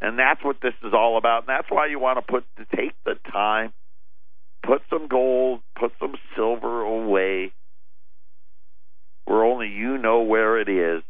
[0.00, 1.40] And that's what this is all about.
[1.40, 3.72] And that's why you want to put to take the time,
[4.64, 7.52] put some gold, put some silver away
[9.28, 11.02] where only you know where it is.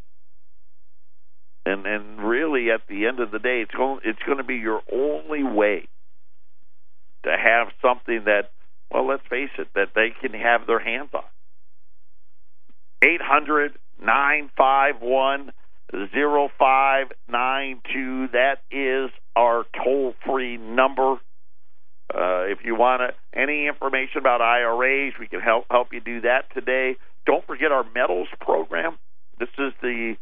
[1.64, 4.56] And and really at the end of the day it's going it's going to be
[4.56, 5.86] your only way
[7.24, 8.50] to have something that,
[8.90, 11.22] well, let's face it, that they can have their hands on.
[13.02, 15.52] Eight hundred nine five one
[16.12, 18.28] zero five nine two.
[18.32, 21.16] That is our toll free number.
[22.12, 23.02] Uh, if you want
[23.34, 26.96] any information about IRAs, we can help help you do that today.
[27.26, 28.98] Don't forget our metals program.
[29.38, 30.16] This is the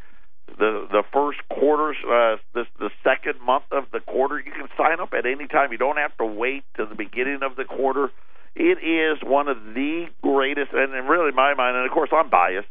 [0.47, 4.39] the the first quarter, uh, the second month of the quarter.
[4.39, 5.73] You can sign up at any time.
[5.73, 8.11] You don't have to wait to the beginning of the quarter.
[8.55, 12.31] It is one of the greatest, and really, in my mind, and of course, I'm
[12.31, 12.69] biased.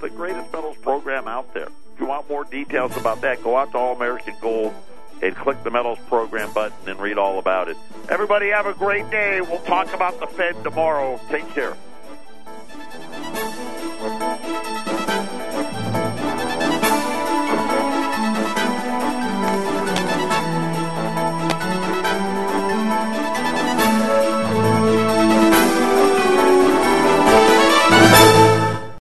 [0.00, 1.68] The greatest metals program out there.
[1.94, 4.72] If you want more details about that, go out to All American Gold
[5.20, 7.76] and click the metals program button and read all about it.
[8.08, 9.40] Everybody, have a great day.
[9.40, 11.20] We'll talk about the Fed tomorrow.
[11.28, 11.76] Take care.